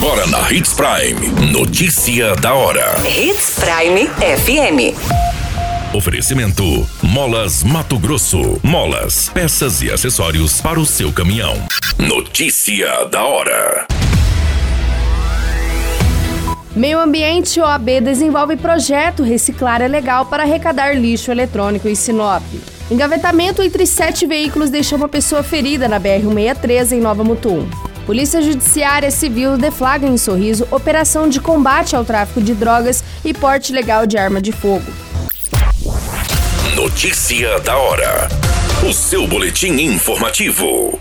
Agora 0.00 0.28
na 0.28 0.52
Hits 0.52 0.74
Prime. 0.74 1.50
Notícia 1.50 2.36
da 2.36 2.54
hora. 2.54 2.94
Hits 3.04 3.58
Prime 3.58 4.06
FM. 4.06 4.94
Oferecimento: 5.92 6.88
Molas 7.02 7.64
Mato 7.64 7.98
Grosso. 7.98 8.60
Molas, 8.62 9.28
peças 9.28 9.82
e 9.82 9.90
acessórios 9.90 10.60
para 10.60 10.78
o 10.78 10.86
seu 10.86 11.12
caminhão. 11.12 11.56
Notícia 11.98 13.06
da 13.06 13.24
hora. 13.24 13.88
Meio 16.76 17.00
Ambiente 17.00 17.58
OAB 17.58 18.00
desenvolve 18.00 18.56
projeto 18.56 19.24
Reciclar 19.24 19.82
é 19.82 19.88
Legal 19.88 20.26
para 20.26 20.44
arrecadar 20.44 20.96
lixo 20.96 21.32
eletrônico 21.32 21.88
em 21.88 21.96
Sinop. 21.96 22.44
Engavetamento 22.88 23.64
entre 23.64 23.84
sete 23.84 24.28
veículos 24.28 24.70
deixou 24.70 24.96
uma 24.96 25.08
pessoa 25.08 25.42
ferida 25.42 25.88
na 25.88 25.98
BR-163 25.98 26.92
em 26.92 27.00
Nova 27.00 27.24
Mutum. 27.24 27.68
Polícia 28.08 28.40
Judiciária 28.40 29.10
Civil 29.10 29.58
deflagra 29.58 30.08
em 30.08 30.16
Sorriso 30.16 30.66
operação 30.70 31.28
de 31.28 31.38
combate 31.38 31.94
ao 31.94 32.06
tráfico 32.06 32.40
de 32.40 32.54
drogas 32.54 33.04
e 33.22 33.34
porte 33.34 33.70
legal 33.70 34.06
de 34.06 34.16
arma 34.16 34.40
de 34.40 34.50
fogo. 34.50 34.90
Notícia 36.74 37.60
da 37.60 37.76
hora. 37.76 38.26
O 38.88 38.94
seu 38.94 39.26
boletim 39.26 39.72
informativo. 39.72 40.98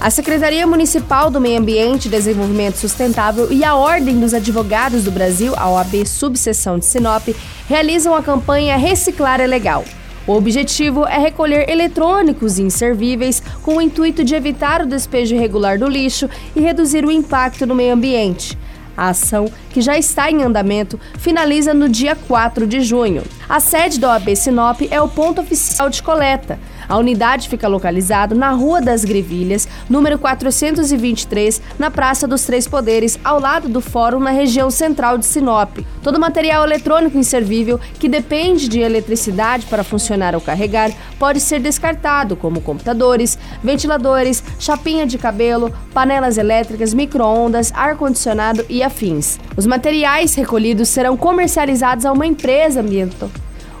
A 0.00 0.08
Secretaria 0.08 0.68
Municipal 0.68 1.28
do 1.28 1.40
Meio 1.40 1.58
Ambiente 1.58 2.06
e 2.06 2.08
Desenvolvimento 2.08 2.76
Sustentável 2.76 3.52
e 3.52 3.64
a 3.64 3.74
Ordem 3.74 4.20
dos 4.20 4.32
Advogados 4.32 5.02
do 5.02 5.10
Brasil, 5.10 5.52
a 5.56 5.68
OAB 5.68 6.06
Subseção 6.06 6.78
de 6.78 6.86
Sinop, 6.86 7.26
realizam 7.68 8.14
a 8.14 8.22
campanha 8.22 8.76
Reciclar 8.76 9.40
é 9.40 9.48
Legal. 9.48 9.84
O 10.26 10.34
objetivo 10.34 11.04
é 11.04 11.18
recolher 11.18 11.68
eletrônicos 11.68 12.58
inservíveis 12.58 13.42
com 13.62 13.76
o 13.76 13.80
intuito 13.80 14.22
de 14.22 14.36
evitar 14.36 14.80
o 14.80 14.86
despejo 14.86 15.34
irregular 15.34 15.78
do 15.78 15.88
lixo 15.88 16.30
e 16.54 16.60
reduzir 16.60 17.04
o 17.04 17.10
impacto 17.10 17.66
no 17.66 17.74
meio 17.74 17.94
ambiente. 17.94 18.56
A 18.96 19.08
ação, 19.08 19.50
que 19.70 19.80
já 19.80 19.98
está 19.98 20.30
em 20.30 20.42
andamento, 20.42 21.00
finaliza 21.18 21.74
no 21.74 21.88
dia 21.88 22.14
4 22.14 22.66
de 22.66 22.82
junho. 22.82 23.24
A 23.48 23.58
sede 23.58 23.98
da 23.98 24.10
OAB 24.10 24.36
Sinop 24.36 24.82
é 24.90 25.00
o 25.00 25.08
ponto 25.08 25.40
oficial 25.40 25.90
de 25.90 26.02
coleta. 26.02 26.58
A 26.88 26.96
unidade 26.96 27.48
fica 27.48 27.68
localizada 27.68 28.34
na 28.34 28.50
Rua 28.50 28.80
das 28.80 29.04
Grevilhas, 29.04 29.68
número 29.88 30.18
423, 30.18 31.60
na 31.78 31.90
Praça 31.90 32.26
dos 32.26 32.44
Três 32.44 32.66
Poderes, 32.66 33.18
ao 33.22 33.40
lado 33.40 33.68
do 33.68 33.80
Fórum, 33.80 34.20
na 34.20 34.30
região 34.30 34.70
central 34.70 35.18
de 35.18 35.26
Sinop. 35.26 35.78
Todo 36.02 36.20
material 36.20 36.64
eletrônico 36.64 37.16
inservível 37.16 37.78
que 37.98 38.08
depende 38.08 38.68
de 38.68 38.80
eletricidade 38.80 39.66
para 39.66 39.84
funcionar 39.84 40.34
ou 40.34 40.40
carregar 40.40 40.90
pode 41.18 41.40
ser 41.40 41.60
descartado, 41.60 42.36
como 42.36 42.60
computadores, 42.60 43.38
ventiladores, 43.62 44.42
chapinha 44.58 45.06
de 45.06 45.18
cabelo, 45.18 45.72
panelas 45.94 46.38
elétricas, 46.38 46.94
micro-ondas, 46.94 47.72
ar-condicionado 47.74 48.64
e 48.68 48.82
afins. 48.82 49.38
Os 49.56 49.66
materiais 49.66 50.34
recolhidos 50.34 50.88
serão 50.88 51.16
comercializados 51.16 52.04
a 52.04 52.12
uma 52.12 52.26
empresa 52.26 52.80
ambiental 52.80 53.30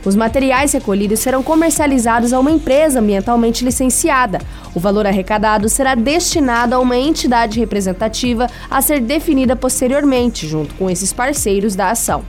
os 0.04 0.16
materiais 0.16 0.72
recolhidos 0.72 1.20
serão 1.20 1.42
comercializados 1.42 2.32
a 2.32 2.40
uma 2.40 2.50
empresa 2.50 3.00
ambientalmente 3.00 3.64
licenciada. 3.64 4.40
O 4.74 4.80
valor 4.80 5.06
arrecadado 5.06 5.68
será 5.68 5.94
destinado 5.94 6.74
a 6.74 6.80
uma 6.80 6.96
entidade 6.96 7.60
representativa 7.60 8.48
a 8.70 8.82
ser 8.82 9.00
definida 9.00 9.54
posteriormente, 9.54 10.46
junto 10.46 10.74
com 10.74 10.90
esses 10.90 11.12
parceiros 11.12 11.76
da 11.76 11.90
ação. 11.90 12.24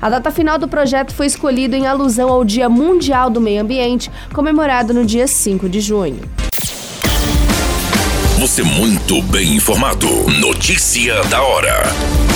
A 0.00 0.08
data 0.08 0.30
final 0.30 0.58
do 0.58 0.66
projeto 0.66 1.12
foi 1.12 1.26
escolhida 1.26 1.76
em 1.76 1.86
alusão 1.86 2.30
ao 2.30 2.44
Dia 2.44 2.68
Mundial 2.68 3.28
do 3.28 3.40
Meio 3.40 3.60
Ambiente, 3.60 4.10
comemorado 4.32 4.94
no 4.94 5.04
dia 5.04 5.26
5 5.26 5.68
de 5.68 5.80
junho. 5.80 6.20
Você 8.38 8.62
muito 8.62 9.20
bem 9.24 9.56
informado. 9.56 10.08
Notícia 10.40 11.22
da 11.24 11.42
hora 11.42 12.29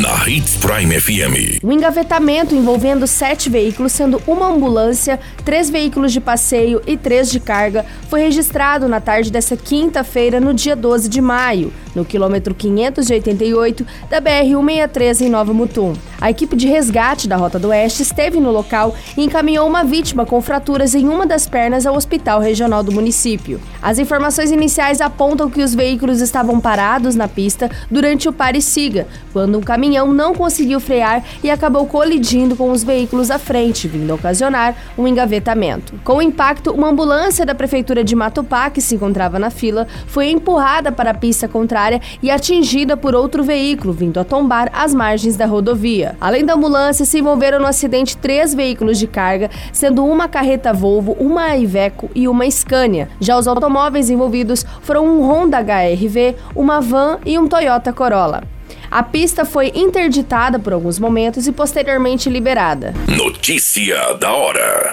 na 0.00 0.26
Hits 0.26 0.56
Prime 0.56 0.98
FM. 0.98 1.62
O 1.62 1.70
engavetamento 1.70 2.54
envolvendo 2.54 3.06
sete 3.06 3.50
veículos, 3.50 3.92
sendo 3.92 4.22
uma 4.26 4.46
ambulância, 4.46 5.20
três 5.44 5.68
veículos 5.68 6.10
de 6.10 6.20
passeio 6.20 6.80
e 6.86 6.96
três 6.96 7.30
de 7.30 7.38
carga, 7.38 7.84
foi 8.08 8.22
registrado 8.22 8.88
na 8.88 8.98
tarde 8.98 9.30
dessa 9.30 9.58
quinta-feira, 9.58 10.40
no 10.40 10.54
dia 10.54 10.74
12 10.74 11.06
de 11.06 11.20
maio, 11.20 11.70
no 11.94 12.02
quilômetro 12.02 12.54
588 12.54 13.86
da 14.08 14.22
BR-163 14.22 15.20
em 15.20 15.28
Nova 15.28 15.52
Mutum. 15.52 15.94
A 16.20 16.28
equipe 16.28 16.54
de 16.54 16.68
resgate 16.68 17.26
da 17.26 17.36
Rota 17.36 17.58
do 17.58 17.68
Oeste 17.68 18.02
esteve 18.02 18.38
no 18.40 18.50
local 18.50 18.94
e 19.16 19.24
encaminhou 19.24 19.66
uma 19.66 19.82
vítima 19.82 20.26
com 20.26 20.38
fraturas 20.42 20.94
em 20.94 21.08
uma 21.08 21.26
das 21.26 21.46
pernas 21.46 21.86
ao 21.86 21.96
hospital 21.96 22.40
regional 22.40 22.82
do 22.82 22.92
município. 22.92 23.58
As 23.80 23.98
informações 23.98 24.50
iniciais 24.50 25.00
apontam 25.00 25.48
que 25.48 25.62
os 25.62 25.74
veículos 25.74 26.20
estavam 26.20 26.60
parados 26.60 27.14
na 27.14 27.26
pista 27.26 27.70
durante 27.90 28.28
o 28.28 28.32
pare 28.34 28.60
siga, 28.60 29.06
quando 29.32 29.56
um 29.56 29.62
caminhão 29.62 30.12
não 30.12 30.34
conseguiu 30.34 30.78
frear 30.78 31.24
e 31.42 31.50
acabou 31.50 31.86
colidindo 31.86 32.54
com 32.54 32.70
os 32.70 32.84
veículos 32.84 33.30
à 33.30 33.38
frente, 33.38 33.88
vindo 33.88 34.10
a 34.10 34.14
ocasionar 34.16 34.76
um 34.98 35.08
engavetamento. 35.08 35.98
Com 36.04 36.16
o 36.16 36.22
impacto, 36.22 36.70
uma 36.70 36.90
ambulância 36.90 37.46
da 37.46 37.54
prefeitura 37.54 38.04
de 38.04 38.14
Matupá, 38.14 38.68
que 38.68 38.82
se 38.82 38.94
encontrava 38.94 39.38
na 39.38 39.48
fila, 39.48 39.88
foi 40.06 40.30
empurrada 40.30 40.92
para 40.92 41.12
a 41.12 41.14
pista 41.14 41.48
contrária 41.48 42.00
e 42.22 42.30
atingida 42.30 42.94
por 42.94 43.14
outro 43.14 43.42
veículo, 43.42 43.94
vindo 43.94 44.20
a 44.20 44.24
tombar 44.24 44.70
às 44.74 44.94
margens 44.94 45.34
da 45.34 45.46
rodovia. 45.46 46.09
Além 46.20 46.44
da 46.44 46.54
ambulância, 46.54 47.04
se 47.04 47.18
envolveram 47.18 47.58
no 47.58 47.66
acidente 47.66 48.16
três 48.16 48.54
veículos 48.54 48.98
de 48.98 49.06
carga, 49.06 49.50
sendo 49.72 50.04
uma 50.04 50.28
carreta 50.28 50.72
Volvo, 50.72 51.12
uma 51.18 51.56
Iveco 51.56 52.10
e 52.14 52.26
uma 52.26 52.50
Scania. 52.50 53.08
Já 53.20 53.36
os 53.36 53.46
automóveis 53.46 54.10
envolvidos 54.10 54.64
foram 54.82 55.06
um 55.06 55.22
Honda 55.22 55.58
HRV, 55.58 56.36
uma 56.54 56.80
van 56.80 57.18
e 57.24 57.38
um 57.38 57.46
Toyota 57.46 57.92
Corolla. 57.92 58.42
A 58.90 59.02
pista 59.02 59.44
foi 59.44 59.70
interditada 59.74 60.58
por 60.58 60.72
alguns 60.72 60.98
momentos 60.98 61.46
e 61.46 61.52
posteriormente 61.52 62.28
liberada. 62.28 62.92
Notícia 63.06 64.14
da 64.14 64.32
hora. 64.32 64.92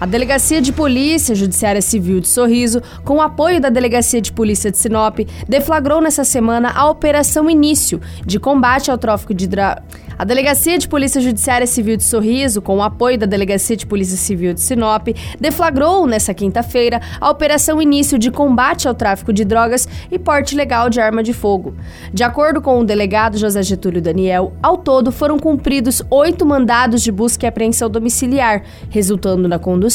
A 0.00 0.06
Delegacia 0.06 0.60
de 0.60 0.72
Polícia 0.72 1.34
Judiciária 1.34 1.82
Civil 1.82 2.20
de 2.20 2.28
Sorriso, 2.28 2.80
com 3.04 3.16
o 3.16 3.20
apoio 3.20 3.60
da 3.60 3.68
Delegacia 3.68 4.20
de 4.20 4.30
Polícia 4.30 4.70
de 4.70 4.78
Sinop, 4.78 5.18
deflagrou 5.48 6.00
nessa 6.00 6.22
semana 6.22 6.70
a 6.70 6.88
Operação 6.88 7.50
Início 7.50 8.00
de 8.24 8.38
combate 8.38 8.92
ao 8.92 8.98
tráfico 8.98 9.34
de 9.34 9.48
drogas 9.48 9.82
a 10.18 10.24
Delegacia 10.24 10.76
de 10.76 10.88
Polícia 10.88 11.20
Judiciária 11.20 11.64
Civil 11.64 11.96
de 11.96 12.02
Sorriso, 12.02 12.60
com 12.60 12.78
o 12.78 12.82
apoio 12.82 13.16
da 13.16 13.24
Delegacia 13.24 13.76
de 13.76 13.86
Polícia 13.86 14.16
Civil 14.16 14.52
de 14.52 14.60
Sinop, 14.60 15.06
deflagrou 15.38 16.08
nesta 16.08 16.34
quinta-feira 16.34 17.00
a 17.20 17.30
Operação 17.30 17.80
Início 17.80 18.18
de 18.18 18.28
Combate 18.28 18.88
ao 18.88 18.94
Tráfico 18.94 19.32
de 19.32 19.44
Drogas 19.44 19.86
e 20.10 20.18
Porte 20.18 20.56
Legal 20.56 20.90
de 20.90 21.00
Arma 21.00 21.22
de 21.22 21.32
Fogo. 21.32 21.72
De 22.12 22.24
acordo 22.24 22.60
com 22.60 22.80
o 22.80 22.84
delegado 22.84 23.38
José 23.38 23.62
Getúlio 23.62 24.02
Daniel, 24.02 24.54
ao 24.60 24.76
todo 24.76 25.12
foram 25.12 25.38
cumpridos 25.38 26.02
oito 26.10 26.44
mandados 26.44 27.00
de 27.00 27.12
busca 27.12 27.46
e 27.46 27.48
apreensão 27.48 27.88
domiciliar, 27.88 28.64
resultando 28.90 29.46
na 29.46 29.60
condução 29.60 29.87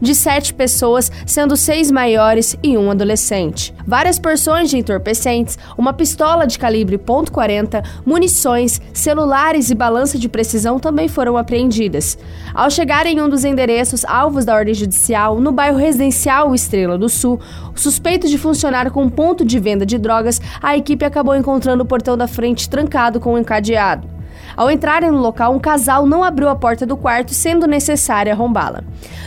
de 0.00 0.14
sete 0.14 0.52
pessoas, 0.52 1.10
sendo 1.26 1.56
seis 1.56 1.90
maiores 1.90 2.56
e 2.62 2.76
um 2.76 2.90
adolescente. 2.90 3.74
Várias 3.86 4.18
porções 4.18 4.70
de 4.70 4.78
entorpecentes, 4.78 5.58
uma 5.78 5.92
pistola 5.92 6.46
de 6.46 6.58
calibre 6.58 6.98
.40, 6.98 7.84
munições, 8.04 8.80
celulares 8.92 9.70
e 9.70 9.74
balança 9.74 10.18
de 10.18 10.28
precisão 10.28 10.78
também 10.78 11.08
foram 11.08 11.36
apreendidas. 11.36 12.18
Ao 12.54 12.70
chegar 12.70 13.06
em 13.06 13.20
um 13.20 13.28
dos 13.28 13.44
endereços 13.44 14.04
alvos 14.04 14.44
da 14.44 14.54
ordem 14.54 14.74
judicial, 14.74 15.40
no 15.40 15.52
bairro 15.52 15.78
residencial 15.78 16.54
Estrela 16.54 16.98
do 16.98 17.08
Sul, 17.08 17.40
suspeito 17.74 18.28
de 18.28 18.38
funcionar 18.38 18.90
com 18.90 19.08
ponto 19.08 19.44
de 19.44 19.58
venda 19.58 19.86
de 19.86 19.98
drogas, 19.98 20.40
a 20.62 20.76
equipe 20.76 21.04
acabou 21.04 21.36
encontrando 21.36 21.82
o 21.82 21.86
portão 21.86 22.16
da 22.16 22.26
frente 22.26 22.68
trancado 22.68 23.20
com 23.20 23.34
um 23.34 23.38
encadeado. 23.38 24.15
Ao 24.56 24.70
entrarem 24.70 25.10
no 25.10 25.18
local, 25.18 25.54
um 25.54 25.58
casal 25.58 26.06
não 26.06 26.24
abriu 26.24 26.48
a 26.48 26.56
porta 26.56 26.86
do 26.86 26.96
quarto, 26.96 27.32
sendo 27.32 27.66
necessário 27.66 28.32
arrombá-la. 28.32 28.82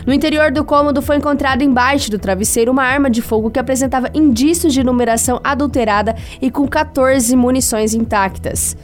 No 0.06 0.12
interior 0.12 0.50
do 0.50 0.64
cômodo 0.64 1.02
foi 1.02 1.16
encontrada 1.16 1.62
embaixo 1.62 2.10
do 2.10 2.18
travesseiro 2.18 2.72
uma 2.72 2.82
arma 2.82 3.10
de 3.10 3.22
fogo 3.22 3.50
que 3.50 3.58
apresentava 3.58 4.10
indícios 4.14 4.72
de 4.72 4.82
numeração 4.82 5.40
adulterada 5.44 6.16
e 6.40 6.50
com 6.50 6.66
14 6.66 7.34
munições 7.36 7.94
intactas. 7.94 8.76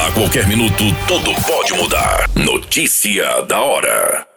A 0.07 0.13
qualquer 0.13 0.47
minuto, 0.47 0.85
tudo 1.09 1.31
pode 1.47 1.73
mudar. 1.73 2.29
Notícia 2.35 3.41
da 3.43 3.63
hora. 3.63 4.34